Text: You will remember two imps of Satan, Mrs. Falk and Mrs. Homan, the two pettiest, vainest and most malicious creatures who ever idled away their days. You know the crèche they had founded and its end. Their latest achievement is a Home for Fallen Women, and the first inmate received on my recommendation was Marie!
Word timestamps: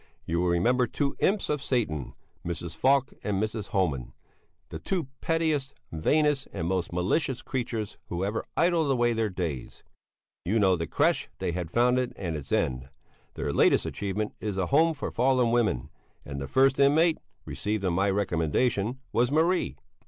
You 0.25 0.39
will 0.39 0.47
remember 0.47 0.87
two 0.87 1.15
imps 1.19 1.47
of 1.47 1.61
Satan, 1.61 2.15
Mrs. 2.43 2.75
Falk 2.75 3.13
and 3.23 3.39
Mrs. 3.39 3.67
Homan, 3.67 4.13
the 4.69 4.79
two 4.79 5.09
pettiest, 5.21 5.75
vainest 5.91 6.47
and 6.51 6.67
most 6.67 6.91
malicious 6.91 7.43
creatures 7.43 7.99
who 8.07 8.25
ever 8.25 8.43
idled 8.57 8.89
away 8.89 9.13
their 9.13 9.29
days. 9.29 9.83
You 10.43 10.57
know 10.57 10.75
the 10.75 10.87
crèche 10.87 11.27
they 11.37 11.51
had 11.51 11.69
founded 11.69 12.13
and 12.15 12.35
its 12.35 12.51
end. 12.51 12.89
Their 13.35 13.53
latest 13.53 13.85
achievement 13.85 14.33
is 14.39 14.57
a 14.57 14.65
Home 14.73 14.95
for 14.95 15.11
Fallen 15.11 15.51
Women, 15.51 15.91
and 16.25 16.41
the 16.41 16.47
first 16.47 16.79
inmate 16.79 17.19
received 17.45 17.85
on 17.85 17.93
my 17.93 18.09
recommendation 18.09 18.97
was 19.13 19.31
Marie! 19.31 19.77